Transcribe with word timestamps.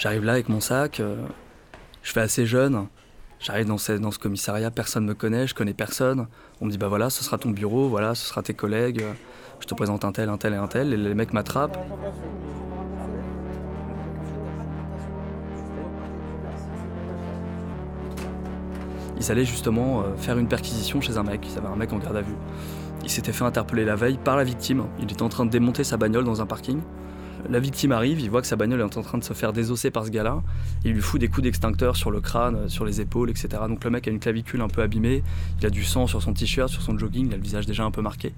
J'arrive 0.00 0.24
là 0.24 0.32
avec 0.32 0.48
mon 0.48 0.60
sac, 0.60 0.98
euh, 0.98 1.14
je 2.02 2.10
fais 2.10 2.22
assez 2.22 2.46
jeune. 2.46 2.86
J'arrive 3.38 3.66
dans 3.66 3.76
ce, 3.76 4.18
commissariat, 4.18 4.70
personne 4.70 5.04
ne 5.04 5.10
me 5.10 5.14
connaît, 5.14 5.46
je 5.46 5.54
connais 5.54 5.74
personne. 5.74 6.26
On 6.62 6.64
me 6.64 6.70
dit 6.70 6.78
bah 6.78 6.88
voilà, 6.88 7.10
ce 7.10 7.22
sera 7.22 7.36
ton 7.36 7.50
bureau, 7.50 7.90
voilà, 7.90 8.14
ce 8.14 8.26
sera 8.26 8.42
tes 8.42 8.54
collègues, 8.54 9.04
je 9.60 9.66
te 9.66 9.74
présente 9.74 10.06
un 10.06 10.12
tel, 10.12 10.30
un 10.30 10.38
tel 10.38 10.54
et 10.54 10.56
un 10.56 10.68
tel, 10.68 10.94
et 10.94 10.96
les 10.96 11.14
mecs 11.14 11.34
m'attrapent. 11.34 11.78
Ils 19.18 19.30
allaient 19.30 19.44
justement 19.44 20.00
euh, 20.00 20.16
faire 20.16 20.38
une 20.38 20.48
perquisition 20.48 21.02
chez 21.02 21.18
un 21.18 21.24
mec, 21.24 21.46
ils 21.46 21.58
avaient 21.58 21.68
un 21.68 21.76
mec 21.76 21.92
en 21.92 21.98
garde 21.98 22.16
à 22.16 22.22
vue. 22.22 22.36
Il 23.02 23.10
s'était 23.10 23.32
fait 23.34 23.44
interpeller 23.44 23.84
la 23.84 23.96
veille 23.96 24.16
par 24.16 24.38
la 24.38 24.44
victime, 24.44 24.86
il 24.98 25.12
était 25.12 25.22
en 25.22 25.28
train 25.28 25.44
de 25.44 25.50
démonter 25.50 25.84
sa 25.84 25.98
bagnole 25.98 26.24
dans 26.24 26.40
un 26.40 26.46
parking. 26.46 26.80
La 27.48 27.58
victime 27.58 27.92
arrive, 27.92 28.20
il 28.20 28.30
voit 28.30 28.40
que 28.40 28.46
sa 28.46 28.56
bagnole 28.56 28.80
est 28.80 28.96
en 28.96 29.02
train 29.02 29.18
de 29.18 29.24
se 29.24 29.32
faire 29.32 29.52
désosser 29.52 29.90
par 29.90 30.04
ce 30.04 30.10
gars-là. 30.10 30.42
Il 30.84 30.92
lui 30.92 31.00
fout 31.00 31.20
des 31.20 31.28
coups 31.28 31.44
d'extincteur 31.44 31.96
sur 31.96 32.10
le 32.10 32.20
crâne, 32.20 32.68
sur 32.68 32.84
les 32.84 33.00
épaules, 33.00 33.30
etc. 33.30 33.48
Donc 33.68 33.82
le 33.84 33.90
mec 33.90 34.06
a 34.08 34.10
une 34.10 34.20
clavicule 34.20 34.60
un 34.60 34.68
peu 34.68 34.82
abîmée, 34.82 35.22
il 35.60 35.66
a 35.66 35.70
du 35.70 35.84
sang 35.84 36.06
sur 36.06 36.22
son 36.22 36.32
t-shirt, 36.32 36.68
sur 36.68 36.82
son 36.82 36.98
jogging, 36.98 37.28
il 37.28 37.34
a 37.34 37.36
le 37.36 37.42
visage 37.42 37.66
déjà 37.66 37.84
un 37.84 37.90
peu 37.90 38.02
marqué. 38.02 38.32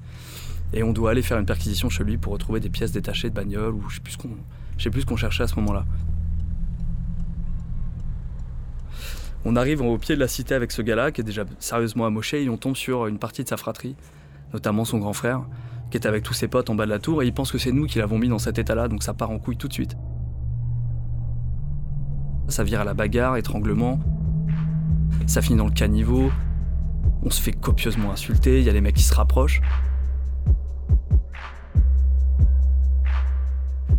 Et 0.75 0.83
on 0.83 0.93
doit 0.93 1.11
aller 1.11 1.23
faire 1.23 1.39
une 1.39 1.47
perquisition 1.47 1.91
chez 1.91 2.05
lui 2.05 2.17
pour 2.17 2.33
retrouver 2.33 2.61
des 2.61 2.71
pièces 2.71 2.93
détachées 2.93 3.29
de 3.29 3.35
bagnole 3.35 3.75
ou 3.75 3.89
je 3.89 3.97
sais 3.97 4.01
plus 4.01 4.17
qu'on, 4.17 4.31
sais 4.79 4.91
plus 4.91 5.03
ce 5.03 5.07
qu'on 5.07 5.17
cherchait 5.17 5.43
à 5.43 5.49
ce 5.49 5.57
moment-là. 5.57 5.85
On 9.45 9.57
arrive 9.57 9.83
au 9.83 9.99
pied 9.99 10.15
de 10.15 10.21
la 10.21 10.29
cité 10.29 10.55
avec 10.55 10.71
ce 10.71 10.83
gars-là 10.83 11.11
qui 11.11 11.21
est 11.21 11.25
déjà 11.25 11.45
sérieusement 11.59 12.07
amoché 12.07 12.43
et 12.43 12.49
on 12.49 12.57
tombe 12.57 12.77
sur 12.77 13.07
une 13.07 13.19
partie 13.19 13.43
de 13.43 13.49
sa 13.49 13.57
fratrie, 13.57 13.97
notamment 14.53 14.85
son 14.85 14.99
grand 14.99 15.13
frère, 15.13 15.43
qui 16.01 16.07
avec 16.07 16.23
tous 16.23 16.33
ses 16.33 16.49
potes 16.49 16.71
en 16.71 16.75
bas 16.75 16.87
de 16.87 16.91
la 16.91 16.99
tour 16.99 17.23
et 17.23 17.27
il 17.27 17.35
pense 17.35 17.53
que 17.53 17.59
c'est 17.59 17.73
nous 17.73 17.87
qui 17.87 17.99
l'avons 17.99 18.19
mis 18.19 18.29
dans 18.29 18.39
cet 18.39 18.59
état-là, 18.59 18.89
donc 18.89 19.03
ça 19.03 19.13
part 19.13 19.31
en 19.31 19.39
couille 19.39 19.57
tout 19.57 19.69
de 19.69 19.73
suite. 19.73 19.97
Ça 22.49 22.65
vire 22.65 22.81
à 22.81 22.85
la 22.85 22.95
bagarre, 22.95 23.37
étranglement. 23.37 24.01
Ça 25.27 25.43
finit 25.43 25.59
dans 25.59 25.67
le 25.67 25.73
caniveau. 25.73 26.31
On 27.23 27.31
se 27.31 27.41
fait 27.41 27.53
copieusement 27.53 28.11
insulter, 28.11 28.59
il 28.59 28.65
y 28.65 28.71
a 28.71 28.73
les 28.73 28.81
mecs 28.81 28.97
qui 28.97 29.03
se 29.03 29.15
rapprochent. 29.15 29.61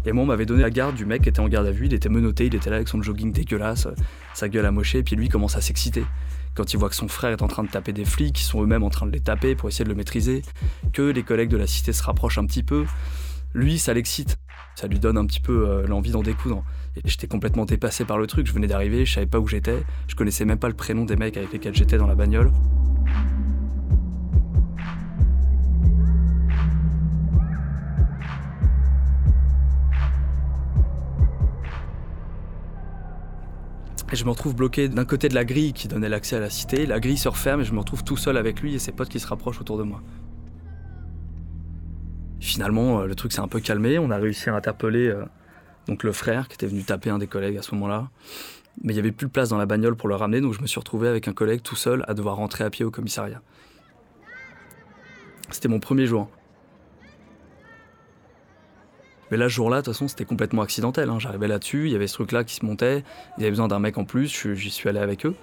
Et 0.05 0.11
moi, 0.11 0.23
on 0.23 0.27
m'avait 0.27 0.45
donné 0.45 0.61
la 0.61 0.69
garde 0.69 0.95
du 0.95 1.05
mec 1.05 1.21
qui 1.21 1.29
était 1.29 1.39
en 1.39 1.47
garde 1.47 1.67
à 1.67 1.71
vue, 1.71 1.85
il 1.85 1.93
était 1.93 2.09
menotté, 2.09 2.45
il 2.47 2.55
était 2.55 2.69
là 2.69 2.77
avec 2.77 2.87
son 2.87 3.01
jogging 3.01 3.31
dégueulasse, 3.31 3.87
sa 4.33 4.49
gueule 4.49 4.65
amochée, 4.65 4.99
et 4.99 5.03
puis 5.03 5.15
lui 5.15 5.29
commence 5.29 5.55
à 5.55 5.61
s'exciter 5.61 6.05
quand 6.55 6.73
il 6.73 6.77
voit 6.77 6.89
que 6.89 6.95
son 6.95 7.07
frère 7.07 7.31
est 7.31 7.41
en 7.41 7.47
train 7.47 7.63
de 7.63 7.69
taper 7.69 7.93
des 7.93 8.05
flics, 8.05 8.35
qui 8.35 8.43
sont 8.43 8.61
eux-mêmes 8.61 8.83
en 8.83 8.89
train 8.89 9.05
de 9.05 9.11
les 9.11 9.19
taper 9.19 9.55
pour 9.55 9.69
essayer 9.69 9.85
de 9.85 9.89
le 9.89 9.95
maîtriser, 9.95 10.43
que 10.91 11.01
les 11.01 11.23
collègues 11.23 11.49
de 11.49 11.57
la 11.57 11.67
cité 11.67 11.93
se 11.93 12.03
rapprochent 12.03 12.37
un 12.37 12.45
petit 12.45 12.63
peu, 12.63 12.85
lui, 13.53 13.77
ça 13.77 13.93
l'excite. 13.93 14.37
Ça 14.75 14.87
lui 14.87 14.99
donne 14.99 15.17
un 15.17 15.25
petit 15.25 15.39
peu 15.39 15.67
euh, 15.67 15.85
l'envie 15.85 16.11
d'en 16.11 16.23
découdre. 16.23 16.63
Et 16.95 17.01
j'étais 17.05 17.27
complètement 17.27 17.65
dépassé 17.65 18.05
par 18.05 18.17
le 18.17 18.25
truc. 18.25 18.47
Je 18.47 18.53
venais 18.53 18.67
d'arriver, 18.67 19.05
je 19.05 19.13
savais 19.13 19.27
pas 19.27 19.39
où 19.39 19.47
j'étais, 19.47 19.83
je 20.07 20.15
connaissais 20.15 20.45
même 20.45 20.57
pas 20.57 20.67
le 20.67 20.73
prénom 20.73 21.05
des 21.05 21.15
mecs 21.15 21.37
avec 21.37 21.53
lesquels 21.53 21.75
j'étais 21.75 21.97
dans 21.97 22.07
la 22.07 22.15
bagnole. 22.15 22.51
Et 34.14 34.16
je 34.16 34.25
me 34.25 34.30
retrouve 34.30 34.56
bloqué 34.56 34.89
d'un 34.89 35.06
côté 35.06 35.28
de 35.28 35.33
la 35.33 35.44
grille 35.44 35.73
qui 35.73 35.88
donnait 35.88 36.08
l'accès 36.08 36.36
à 36.36 36.39
la 36.39 36.52
cité. 36.52 36.86
La 36.86 37.00
grille 37.00 37.17
se 37.17 37.28
referme 37.28 37.61
et 37.61 37.64
je 37.64 37.73
me 37.73 37.80
retrouve 37.80 38.03
tout 38.03 38.16
seul 38.16 38.38
avec 38.38 38.61
lui 38.61 38.75
et 38.75 38.78
ses 38.78 38.92
potes 38.92 39.09
qui 39.09 39.20
se 39.20 39.25
rapprochent 39.25 39.59
autour 39.59 39.80
de 39.80 39.81
moi. 39.81 40.03
Finalement, 42.39 43.02
euh, 43.02 43.08
le 43.08 43.16
truc 43.16 43.31
s'est 43.31 43.39
un 43.39 43.47
peu 43.47 43.59
calmé. 43.59 43.97
On 43.97 44.11
a 44.11 44.17
réussi 44.17 44.52
à 44.52 44.55
interpeller 44.55 45.08
euh, 45.08 45.25
le 45.88 46.11
frère 46.11 46.47
qui 46.47 46.53
était 46.53 46.67
venu 46.67 46.83
taper 46.83 47.09
un 47.09 47.17
des 47.17 47.25
collègues 47.25 47.58
à 47.58 47.64
ce 47.64 47.73
moment-là. 47.73 48.11
Mais 48.83 48.94
il 48.94 48.97
n'y 48.97 49.00
avait 49.00 49.11
plus 49.11 49.25
de 49.25 49.31
place 49.31 49.50
dans 49.50 49.58
la 49.58 49.66
bagnole 49.66 49.95
pour 49.95 50.08
le 50.08 50.16
ramener, 50.16 50.42
donc 50.42 50.53
je 50.53 50.61
me 50.61 50.67
suis 50.67 50.80
retrouvé 50.80 51.08
avec 51.08 51.27
un 51.27 51.33
collègue 51.33 51.64
tout 51.64 51.75
seul 51.75 52.05
à 52.08 52.14
devoir 52.14 52.36
rentrer 52.36 52.64
à 52.64 52.70
pied 52.70 52.86
au 52.86 52.92
commissariat. 52.92 53.42
C'était 55.49 55.70
mon 55.70 55.80
premier 55.80 56.05
jour. 56.05 56.30
Mais 59.33 59.38
là, 59.38 59.48
jour-là, 59.48 59.77
de 59.77 59.86
toute 59.86 59.95
façon, 59.95 60.08
c'était 60.08 60.26
complètement 60.26 60.61
accidentel. 60.61 61.10
Hein. 61.10 61.17
J'arrivais 61.17 61.48
là-dessus, 61.48 61.88
il 61.88 61.92
y 61.92 61.95
avait 61.95 62.05
ce 62.05 62.14
truc-là 62.14 62.44
qui 62.44 62.54
se 62.54 62.64
montait, 62.64 63.04
il 63.36 63.42
y 63.42 63.44
avait 63.45 63.49
besoin 63.49 63.67
d'un 63.67 63.80
mec 63.80 63.98
en 63.98 64.05
plus, 64.05 64.54
j'y 64.54 64.70
suis 64.70 64.88
allé 64.88 64.99
avec 64.99 65.26
eux. 65.26 65.33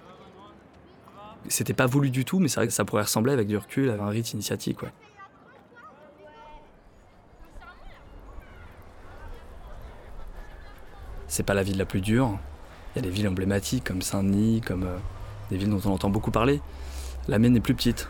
C'était 1.48 1.74
pas 1.74 1.86
voulu 1.86 2.10
du 2.10 2.24
tout, 2.24 2.38
mais 2.38 2.46
ça 2.46 2.84
pourrait 2.84 3.02
ressembler 3.02 3.32
avec 3.32 3.48
du 3.48 3.56
recul 3.56 3.90
à 3.90 4.00
un 4.00 4.08
rite 4.08 4.32
initiatique, 4.32 4.80
ouais. 4.84 4.92
C'est 11.26 11.42
pas 11.42 11.54
la 11.54 11.64
ville 11.64 11.76
la 11.76 11.84
plus 11.84 12.00
dure. 12.00 12.38
Il 12.94 13.00
y 13.00 13.00
a 13.00 13.02
des 13.02 13.10
villes 13.10 13.26
emblématiques 13.26 13.82
comme 13.82 14.02
Saint-Denis, 14.02 14.60
comme 14.64 14.84
euh, 14.84 14.98
des 15.50 15.56
villes 15.56 15.70
dont 15.70 15.80
on 15.84 15.94
entend 15.94 16.10
beaucoup 16.10 16.30
parler. 16.30 16.60
La 17.26 17.40
mienne 17.40 17.56
est 17.56 17.60
plus 17.60 17.74
petite, 17.74 18.08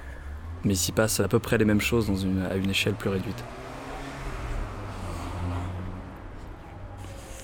mais 0.62 0.74
il 0.74 0.76
s'y 0.76 0.92
passe 0.92 1.20
à 1.20 1.28
peu 1.28 1.38
près 1.38 1.56
les 1.56 1.64
mêmes 1.64 1.80
choses 1.80 2.10
à 2.50 2.56
une 2.56 2.68
échelle 2.68 2.92
plus 2.92 3.08
réduite. 3.08 3.42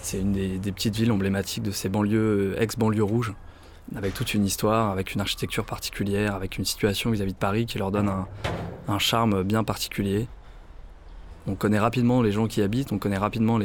C'est 0.06 0.20
une 0.20 0.30
des, 0.30 0.70
petites 0.70 0.94
villes 0.94 1.10
emblématiques 1.10 1.64
de 1.64 1.72
ces 1.72 1.88
banlieues, 1.88 2.54
euh, 2.54 2.62
ex-banlieues 2.62 3.02
rouges, 3.02 3.34
avec 3.96 4.14
toute 4.14 4.34
une 4.34 4.44
histoire, 4.44 4.92
avec 4.92 5.14
une 5.14 5.20
architecture 5.20 5.64
particulière, 5.64 6.36
avec 6.36 6.58
une 6.58 6.64
situation 6.64 7.10
vis-à-vis 7.10 7.32
de 7.32 7.38
Paris 7.38 7.66
qui 7.66 7.78
leur 7.78 7.90
donne 7.90 8.08
un, 8.86 8.98
charme 9.00 9.42
bien 9.42 9.64
particulier. 9.64 10.28
On 11.48 11.56
connaît 11.56 11.80
rapidement 11.80 12.22
les 12.22 12.30
gens 12.30 12.46
qui 12.46 12.60
y 12.60 12.62
habitent, 12.62 12.92
on 12.92 12.98
connaît 12.98 13.16
rapidement 13.16 13.58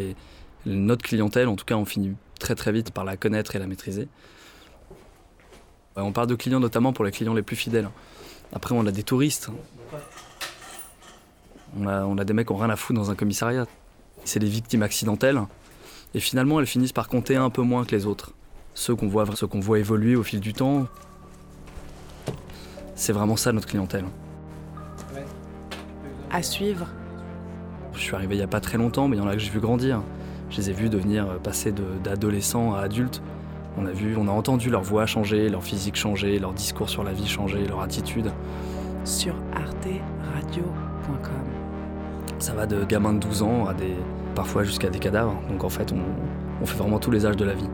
notre 0.65 1.03
clientèle, 1.03 1.47
en 1.47 1.55
tout 1.55 1.63
cas 1.63 1.75
on 1.75 1.85
finit 1.85 2.15
très 2.39 2.55
très 2.55 2.71
vite 2.71 2.89
par 2.89 3.05
la 3.05 3.17
connaître 3.17 3.55
et 3.55 3.59
la 3.59 3.67
maîtriser. 3.67 4.07
On 5.95 6.11
parle 6.11 6.25
de 6.25 6.33
clients 6.33 6.59
notamment 6.59 6.91
pour 6.91 7.05
les 7.05 7.11
clients 7.11 7.35
les 7.35 7.43
plus 7.43 7.55
fidèles. 7.55 7.91
Après 8.51 8.73
on 8.73 8.87
a 8.87 8.91
des 8.91 9.03
touristes. 9.03 9.51
On 11.77 11.85
a, 11.85 12.03
on 12.03 12.17
a 12.17 12.23
des 12.23 12.33
mecs 12.33 12.47
qui 12.47 12.53
n'ont 12.53 12.59
rien 12.59 12.71
à 12.71 12.75
foutre 12.75 12.99
dans 12.99 13.11
un 13.11 13.15
commissariat. 13.15 13.67
C'est 14.25 14.39
des 14.39 14.49
victimes 14.49 14.81
accidentelles 14.81 15.39
et 16.13 16.19
finalement, 16.19 16.59
elles 16.59 16.67
finissent 16.67 16.91
par 16.91 17.07
compter 17.07 17.35
un 17.35 17.49
peu 17.49 17.61
moins 17.61 17.85
que 17.85 17.95
les 17.95 18.05
autres. 18.05 18.31
Ceux 18.73 18.95
qu'on 18.95 19.07
voit, 19.07 19.25
qu'on 19.25 19.59
voit 19.59 19.79
évoluer 19.79 20.15
au 20.15 20.23
fil 20.23 20.39
du 20.39 20.53
temps, 20.53 20.87
c'est 22.95 23.13
vraiment 23.13 23.35
ça 23.35 23.51
notre 23.51 23.67
clientèle. 23.67 24.05
À 26.29 26.43
suivre. 26.43 26.87
Je 27.93 27.99
suis 27.99 28.15
arrivé 28.15 28.35
il 28.35 28.37
n'y 28.37 28.43
a 28.43 28.47
pas 28.47 28.61
très 28.61 28.77
longtemps, 28.77 29.07
mais 29.07 29.17
il 29.17 29.19
y 29.19 29.23
en 29.23 29.27
a 29.27 29.33
que 29.33 29.39
j'ai 29.39 29.49
vu 29.49 29.59
grandir. 29.59 30.01
Je 30.49 30.57
les 30.57 30.69
ai 30.69 30.73
vus 30.73 30.89
devenir, 30.89 31.29
euh, 31.29 31.37
passer 31.37 31.73
d'adolescents 32.03 32.73
à 32.73 32.81
adultes. 32.81 33.21
On 33.77 33.85
a 33.85 33.91
vu, 33.91 34.17
on 34.17 34.27
a 34.27 34.31
entendu 34.31 34.69
leur 34.69 34.81
voix 34.81 35.05
changer, 35.05 35.49
leur 35.49 35.63
physique 35.63 35.95
changer, 35.95 36.39
leur 36.39 36.53
discours 36.53 36.89
sur 36.89 37.03
la 37.03 37.13
vie 37.13 37.27
changer, 37.27 37.65
leur 37.65 37.81
attitude. 37.81 38.31
Sur 39.05 39.33
arteradio.com. 39.53 41.31
Ça 42.39 42.53
va 42.53 42.65
de 42.65 42.83
gamins 42.83 43.13
de 43.13 43.19
12 43.19 43.43
ans 43.43 43.67
à 43.67 43.73
des, 43.73 43.95
parfois 44.31 44.63
jusqu'à 44.63 44.89
des 44.89 44.99
cadavres. 44.99 45.39
Donc 45.49 45.63
en 45.63 45.69
fait, 45.69 45.91
on, 45.91 46.65
fait 46.65 46.77
vraiment 46.77 46.99
tous 46.99 47.11
les 47.11 47.25
âges 47.25 47.37
de 47.37 47.45
la 47.45 47.53
vie. 47.53 47.69